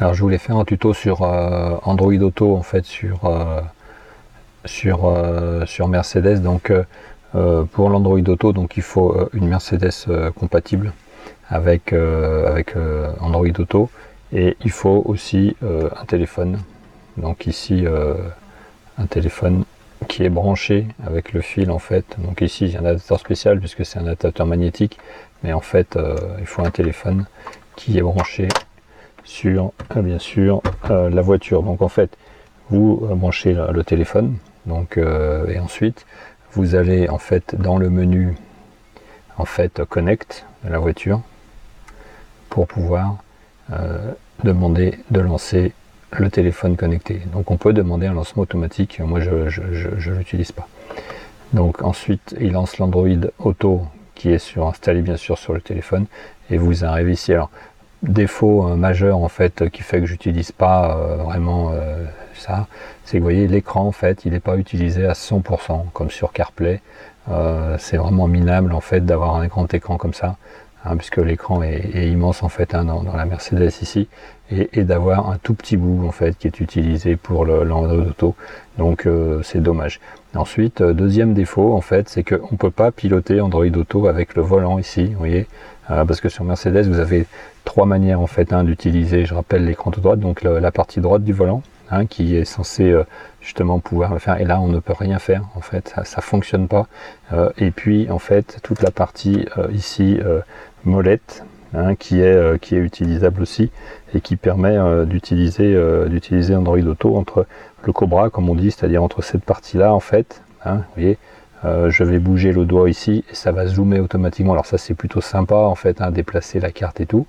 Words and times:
Alors 0.00 0.12
je 0.12 0.22
voulais 0.22 0.38
faire 0.38 0.56
un 0.56 0.64
tuto 0.64 0.92
sur 0.92 1.22
euh, 1.22 1.76
Android 1.84 2.14
Auto 2.14 2.56
en 2.56 2.64
fait 2.64 2.84
sur, 2.84 3.26
euh, 3.26 3.60
sur, 4.64 5.04
euh, 5.04 5.64
sur 5.66 5.86
Mercedes. 5.86 6.42
Donc 6.42 6.72
pour 7.72 7.90
l'Android 7.90 8.20
Auto, 8.28 8.52
donc 8.52 8.76
il 8.76 8.82
faut 8.82 9.28
une 9.32 9.48
Mercedes 9.48 10.06
compatible 10.36 10.92
avec, 11.48 11.92
avec 11.92 12.76
Android 13.20 13.48
Auto 13.58 13.90
et 14.32 14.56
il 14.64 14.70
faut 14.70 15.02
aussi 15.04 15.56
un 15.62 16.04
téléphone. 16.04 16.60
Donc 17.16 17.48
ici 17.48 17.86
un 18.98 19.06
téléphone 19.06 19.64
qui 20.06 20.22
est 20.22 20.28
branché 20.28 20.86
avec 21.04 21.32
le 21.32 21.40
fil 21.40 21.72
en 21.72 21.80
fait. 21.80 22.04
Donc 22.18 22.40
ici 22.40 22.68
j'ai 22.68 22.78
un 22.78 22.84
adaptateur 22.84 23.18
spécial 23.18 23.58
puisque 23.58 23.84
c'est 23.84 23.98
un 23.98 24.02
adaptateur 24.02 24.46
magnétique, 24.46 24.98
mais 25.42 25.52
en 25.52 25.60
fait 25.60 25.98
il 26.38 26.46
faut 26.46 26.64
un 26.64 26.70
téléphone 26.70 27.26
qui 27.74 27.98
est 27.98 28.02
branché 28.02 28.46
sur 29.24 29.72
euh, 29.96 30.02
bien 30.02 30.18
sûr 30.18 30.62
euh, 30.90 31.10
la 31.10 31.22
voiture. 31.22 31.62
Donc 31.62 31.82
en 31.82 31.88
fait, 31.88 32.16
vous 32.70 33.06
euh, 33.10 33.14
branchez 33.14 33.54
le 33.54 33.84
téléphone, 33.84 34.36
donc 34.66 34.98
et 34.98 35.58
ensuite 35.58 36.06
vous 36.52 36.74
allez 36.76 37.08
en 37.08 37.18
fait 37.18 37.54
dans 37.60 37.78
le 37.78 37.90
menu 37.90 38.34
en 39.36 39.44
fait 39.44 39.84
connect 39.84 40.46
de 40.64 40.70
la 40.70 40.78
voiture 40.78 41.20
pour 42.48 42.66
pouvoir 42.68 43.16
demander 44.44 44.98
de 45.10 45.20
lancer 45.20 45.72
le 46.12 46.30
téléphone 46.30 46.76
connecté. 46.76 47.22
Donc 47.32 47.50
on 47.50 47.56
peut 47.56 47.72
demander 47.72 48.06
un 48.06 48.14
lancement 48.14 48.44
automatique. 48.44 49.00
Moi 49.00 49.20
je 49.20 49.30
ne 49.30 50.16
l'utilise 50.16 50.52
pas. 50.52 50.68
Donc 51.52 51.82
ensuite 51.82 52.34
il 52.40 52.52
lance 52.52 52.78
l'Android 52.78 53.08
Auto 53.38 53.82
qui 54.14 54.30
est 54.30 54.38
sur, 54.38 54.66
installé 54.66 55.02
bien 55.02 55.16
sûr 55.16 55.36
sur 55.38 55.52
le 55.52 55.60
téléphone 55.60 56.06
et 56.50 56.56
vous 56.56 56.84
arrivez 56.84 57.12
ici. 57.12 57.32
Alors 57.32 57.50
défaut 58.08 58.66
euh, 58.66 58.76
majeur 58.76 59.18
en 59.18 59.28
fait 59.28 59.68
qui 59.70 59.82
fait 59.82 60.00
que 60.00 60.06
j'utilise 60.06 60.52
pas 60.52 60.96
euh, 60.96 61.16
vraiment 61.16 61.72
euh, 61.72 62.04
ça, 62.34 62.66
c'est 63.04 63.16
que 63.16 63.18
vous 63.18 63.24
voyez 63.24 63.46
l'écran 63.46 63.86
en 63.86 63.92
fait 63.92 64.24
il 64.24 64.32
n'est 64.32 64.40
pas 64.40 64.56
utilisé 64.56 65.06
à 65.06 65.12
100% 65.12 65.90
comme 65.92 66.10
sur 66.10 66.32
CarPlay. 66.32 66.80
c'est 67.78 67.96
vraiment 67.96 68.28
minable 68.28 68.72
en 68.74 68.80
fait 68.80 69.00
d'avoir 69.00 69.36
un 69.36 69.46
grand 69.46 69.72
écran 69.72 69.96
comme 69.96 70.14
ça. 70.14 70.36
Hein, 70.86 70.96
puisque 70.98 71.16
l'écran 71.16 71.62
est, 71.62 72.08
immense 72.08 72.42
en 72.42 72.50
fait 72.50 72.74
hein, 72.74 72.84
dans, 72.84 73.16
la 73.16 73.24
Mercedes 73.24 73.72
ici, 73.80 74.06
et, 74.50 74.84
d'avoir 74.84 75.30
un 75.30 75.38
tout 75.42 75.54
petit 75.54 75.78
bout 75.78 76.06
en 76.06 76.10
fait 76.10 76.36
qui 76.36 76.46
est 76.46 76.60
utilisé 76.60 77.16
pour 77.16 77.46
l'Android 77.46 78.06
Auto. 78.06 78.34
Donc 78.76 79.08
c'est 79.42 79.62
dommage. 79.62 80.00
Ensuite, 80.34 80.82
deuxième 80.82 81.32
défaut 81.32 81.74
en 81.74 81.80
fait, 81.80 82.08
c'est 82.10 82.22
qu'on 82.22 82.52
ne 82.52 82.56
peut 82.58 82.70
pas 82.70 82.90
piloter 82.90 83.40
Android 83.40 83.64
Auto 83.64 84.06
avec 84.08 84.34
le 84.34 84.42
volant 84.42 84.78
ici, 84.78 85.06
vous 85.06 85.18
voyez, 85.18 85.46
parce 85.88 86.20
que 86.20 86.28
sur 86.28 86.44
Mercedes 86.44 86.86
vous 86.86 86.98
avez 86.98 87.24
trois 87.64 87.86
manières 87.86 88.20
en 88.20 88.26
fait 88.26 88.52
hein, 88.52 88.62
d'utiliser, 88.62 89.24
je 89.24 89.34
rappelle 89.34 89.64
l'écran 89.64 89.90
tout 89.90 90.02
droit, 90.02 90.16
donc 90.16 90.42
la 90.42 90.70
partie 90.70 91.00
droite 91.00 91.24
du 91.24 91.32
volant 91.32 91.62
hein, 91.90 92.06
qui 92.06 92.36
est 92.36 92.44
censé 92.44 92.90
euh, 92.90 93.04
justement 93.40 93.78
pouvoir 93.78 94.12
le 94.12 94.18
faire 94.18 94.40
et 94.40 94.44
là 94.44 94.60
on 94.60 94.68
ne 94.68 94.78
peut 94.78 94.94
rien 94.98 95.18
faire 95.18 95.44
en 95.54 95.60
fait, 95.60 95.92
ça, 95.94 96.04
ça 96.04 96.20
fonctionne 96.20 96.68
pas. 96.68 96.86
Euh, 97.32 97.50
et 97.58 97.70
puis 97.70 98.10
en 98.10 98.18
fait 98.18 98.58
toute 98.62 98.82
la 98.82 98.90
partie 98.90 99.46
euh, 99.58 99.68
ici 99.72 100.18
molette 100.84 101.44
hein, 101.74 101.94
qui, 101.94 102.20
est, 102.20 102.60
qui 102.60 102.74
est 102.74 102.78
utilisable 102.78 103.42
aussi 103.42 103.70
et 104.14 104.20
qui 104.20 104.36
permet 104.36 104.76
d'utiliser 105.06 105.76
d'utiliser 106.08 106.54
Android 106.54 106.78
Auto 106.78 107.16
entre 107.16 107.46
le 107.84 107.92
Cobra 107.92 108.30
comme 108.30 108.48
on 108.48 108.54
dit, 108.54 108.70
c'est-à-dire 108.70 109.02
entre 109.02 109.22
cette 109.22 109.44
partie 109.44 109.76
là 109.76 109.92
en 109.94 110.00
fait, 110.00 110.42
vous 110.64 110.80
voyez, 110.96 111.18
je 111.64 112.04
vais 112.04 112.18
bouger 112.18 112.52
le 112.52 112.64
doigt 112.64 112.88
ici 112.88 113.24
et 113.30 113.34
ça 113.34 113.52
va 113.52 113.66
zoomer 113.66 114.00
automatiquement. 114.00 114.52
Alors 114.52 114.66
ça 114.66 114.78
c'est 114.78 114.94
plutôt 114.94 115.20
sympa 115.20 115.56
en 115.56 115.74
fait, 115.74 116.00
hein, 116.00 116.10
déplacer 116.10 116.60
la 116.60 116.70
carte 116.70 117.00
et 117.00 117.06
tout. 117.06 117.26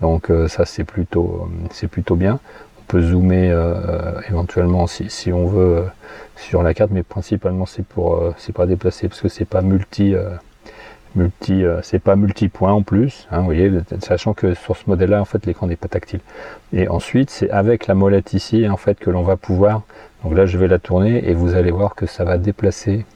Donc 0.00 0.30
ça 0.48 0.64
c'est 0.64 0.84
plutôt, 0.84 1.48
c'est 1.70 1.88
plutôt 1.88 2.16
bien. 2.16 2.40
Peut 2.88 3.02
zoomer 3.02 3.50
euh, 3.50 4.20
éventuellement 4.28 4.86
si, 4.86 5.32
on 5.32 5.46
veut 5.46 5.78
euh, 5.78 5.82
sur 6.36 6.62
la 6.62 6.74
carte, 6.74 6.90
mais 6.92 7.02
principalement 7.02 7.66
c'est 7.66 7.84
pour 7.84 8.22
c'est 8.38 8.54
pas 8.54 8.66
déplacer 8.66 9.08
parce 9.08 9.20
que 9.20 9.28
c'est 9.28 9.44
pas 9.44 9.62
multi 9.62 10.14
multi 11.14 11.64
c'est 11.82 11.98
pas 11.98 12.14
multipoint 12.14 12.72
en 12.72 12.82
plus 12.82 13.26
hein, 13.30 13.38
vous 13.38 13.46
voyez 13.46 13.72
sachant 14.00 14.34
que 14.34 14.52
sur 14.52 14.76
ce 14.76 14.82
modèle 14.86 15.10
là 15.10 15.20
en 15.22 15.24
fait 15.24 15.46
l'écran 15.46 15.66
n'est 15.66 15.76
pas 15.76 15.88
tactile. 15.88 16.20
Et 16.74 16.88
ensuite 16.88 17.30
c'est 17.30 17.50
avec 17.50 17.86
la 17.86 17.94
molette 17.94 18.34
ici 18.34 18.68
en 18.68 18.76
fait 18.76 18.98
que 18.98 19.08
l'on 19.08 19.22
va 19.22 19.36
pouvoir 19.36 19.82
donc 20.22 20.34
là 20.34 20.44
je 20.44 20.58
vais 20.58 20.68
la 20.68 20.78
tourner 20.78 21.28
et 21.28 21.32
vous 21.32 21.54
allez 21.54 21.70
voir 21.70 21.94
que 21.94 22.06
ça 22.06 22.24
va 22.24 22.36
déplacer 22.36 23.06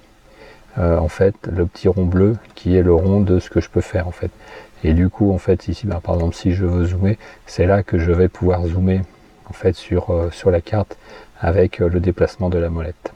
en 0.79 1.09
fait 1.09 1.35
le 1.53 1.67
petit 1.67 1.89
rond 1.89 2.07
bleu 2.07 2.37
qui 2.55 2.75
est 2.75 2.83
le 2.83 2.95
rond 2.95 3.21
de 3.21 3.39
ce 3.39 3.51
que 3.51 3.61
je 3.61 3.69
peux 3.69 3.83
faire 3.83 4.09
en 4.09 4.13
fait. 4.13 4.31
Et 4.83 4.95
du 4.95 5.09
coup, 5.09 5.33
en 5.33 5.39
fait, 5.39 5.69
ici, 5.69 5.87
bah, 5.87 6.01
par 6.03 6.15
exemple, 6.15 6.35
si 6.35 6.53
je 6.53 6.65
veux 6.65 6.87
zoomer, 6.87 7.19
c'est 7.47 7.67
là 7.67 7.83
que 7.83 7.99
je 7.99 8.13
vais 8.13 8.29
pouvoir 8.29 8.67
zoomer 8.67 9.03
en 9.51 9.53
fait 9.53 9.75
sur, 9.75 10.11
euh, 10.11 10.31
sur 10.31 10.51
la 10.51 10.61
carte 10.61 10.97
avec 11.41 11.81
euh, 11.81 11.89
le 11.89 12.01
déplacement 12.01 12.49
de 12.49 12.59
la 12.59 12.71
molette. 12.71 13.13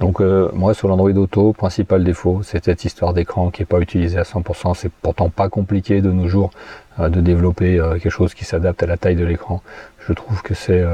Donc 0.00 0.20
euh, 0.20 0.48
moi 0.54 0.74
sur 0.74 0.88
l'Android 0.88 1.10
Auto, 1.10 1.52
principal 1.52 2.02
défaut, 2.04 2.40
c'est 2.42 2.64
cette 2.64 2.84
histoire 2.84 3.12
d'écran 3.12 3.50
qui 3.50 3.62
n'est 3.62 3.66
pas 3.66 3.80
utilisée 3.80 4.18
à 4.18 4.22
100%. 4.22 4.74
C'est 4.74 4.90
pourtant 4.90 5.28
pas 5.28 5.48
compliqué 5.48 6.00
de 6.00 6.10
nos 6.10 6.28
jours 6.28 6.50
de 6.98 7.20
développer 7.22 7.78
quelque 8.02 8.10
chose 8.10 8.34
qui 8.34 8.44
s'adapte 8.44 8.82
à 8.82 8.86
la 8.86 8.98
taille 8.98 9.16
de 9.16 9.24
l'écran. 9.24 9.62
Je 10.06 10.12
trouve 10.12 10.42
que 10.42 10.52
c'est 10.52 10.84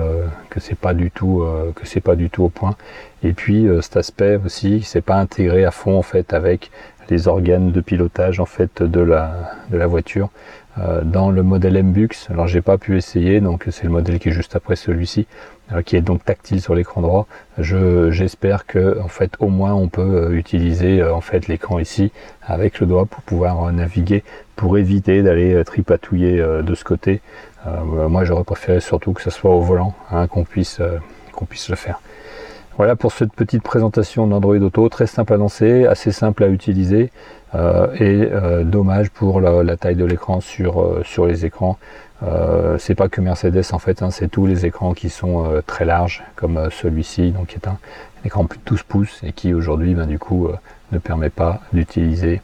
que 0.48 0.60
c'est 0.60 0.78
pas 0.78 0.94
du 0.94 1.10
tout 1.10 1.44
que 1.74 1.86
c'est 1.86 2.00
pas 2.00 2.14
du 2.14 2.30
tout 2.30 2.44
au 2.44 2.50
point. 2.50 2.76
Et 3.24 3.32
puis 3.32 3.66
cet 3.82 3.96
aspect 3.96 4.38
aussi, 4.44 4.82
c'est 4.82 5.00
pas 5.00 5.16
intégré 5.16 5.64
à 5.64 5.72
fond 5.72 5.98
en 5.98 6.02
fait 6.02 6.34
avec 6.34 6.70
les 7.10 7.28
organes 7.28 7.72
de 7.72 7.80
pilotage 7.80 8.40
en 8.40 8.46
fait 8.46 8.82
de 8.82 9.00
la, 9.00 9.54
de 9.70 9.76
la 9.76 9.86
voiture 9.86 10.30
euh, 10.80 11.02
dans 11.02 11.30
le 11.30 11.42
modèle 11.42 11.82
MBUX. 11.82 12.30
Alors 12.30 12.46
j'ai 12.46 12.60
pas 12.60 12.78
pu 12.78 12.96
essayer, 12.96 13.40
donc 13.40 13.64
c'est 13.70 13.84
le 13.84 13.90
modèle 13.90 14.18
qui 14.18 14.28
est 14.28 14.32
juste 14.32 14.54
après 14.54 14.76
celui-ci, 14.76 15.26
euh, 15.72 15.82
qui 15.82 15.96
est 15.96 16.00
donc 16.00 16.24
tactile 16.24 16.60
sur 16.60 16.74
l'écran 16.74 17.00
droit. 17.00 17.26
Je, 17.56 18.10
j'espère 18.10 18.66
que 18.66 19.00
en 19.00 19.08
fait 19.08 19.32
au 19.40 19.48
moins 19.48 19.72
on 19.74 19.88
peut 19.88 20.02
euh, 20.02 20.36
utiliser 20.36 21.02
en 21.02 21.20
fait 21.20 21.48
l'écran 21.48 21.78
ici 21.78 22.12
avec 22.42 22.78
le 22.80 22.86
doigt 22.86 23.06
pour 23.06 23.22
pouvoir 23.22 23.72
naviguer, 23.72 24.22
pour 24.54 24.78
éviter 24.78 25.22
d'aller 25.22 25.64
tripatouiller 25.64 26.36
de 26.38 26.74
ce 26.74 26.84
côté. 26.84 27.20
moi 28.08 28.24
j'aurais 28.24 28.44
préféré 28.44 28.80
surtout 28.80 29.12
que 29.12 29.22
ce 29.22 29.30
soit 29.30 29.50
au 29.50 29.60
volant, 29.60 29.94
hein, 30.10 30.26
qu'on 30.26 30.44
puisse 30.44 30.80
qu'on 31.32 31.44
puisse 31.44 31.68
le 31.68 31.76
faire. 31.76 32.00
Voilà 32.78 32.94
pour 32.94 33.10
cette 33.10 33.32
petite 33.32 33.64
présentation 33.64 34.28
d'Android 34.28 34.54
Auto, 34.54 34.88
très 34.88 35.08
simple 35.08 35.32
à 35.32 35.36
lancer, 35.36 35.84
assez 35.86 36.12
simple 36.12 36.44
à 36.44 36.46
utiliser 36.46 37.10
euh, 37.56 37.92
et 37.96 38.28
euh, 38.32 38.62
dommage 38.62 39.10
pour 39.10 39.40
la, 39.40 39.76
taille 39.76 39.96
de 39.96 40.04
l'écran 40.04 40.40
sur, 40.40 40.80
euh, 40.80 41.26
les 41.26 41.44
écrans. 41.44 41.76
c'est 42.78 42.94
pas 42.94 43.08
que 43.08 43.20
Mercedes 43.20 43.64
en 43.72 43.80
fait, 43.80 44.00
hein, 44.00 44.12
c'est 44.12 44.28
tous 44.28 44.46
les 44.46 44.64
écrans 44.64 44.94
qui 44.94 45.10
sont 45.10 45.60
très 45.66 45.84
larges 45.84 46.22
comme 46.36 46.68
celui-ci, 46.70 47.32
donc 47.32 47.48
qui 47.48 47.56
est 47.56 47.66
un, 47.66 47.78
écran 48.24 48.44
plus 48.44 48.60
de 48.60 48.64
12 48.66 48.82
pouces 48.84 49.20
et 49.24 49.32
qui 49.32 49.54
aujourd'hui 49.54 49.94
ben, 49.94 50.06
du 50.06 50.20
coup 50.20 50.48
ne 50.92 50.98
permet 50.98 51.30
pas 51.30 51.60
d'utiliser 51.72 52.42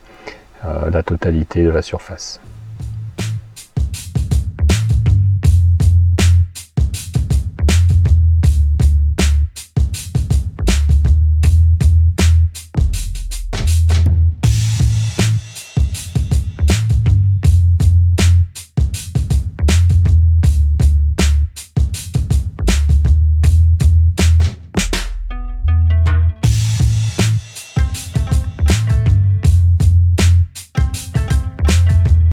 la 0.64 1.04
totalité 1.04 1.62
de 1.62 1.70
la 1.70 1.82
surface. 1.82 2.40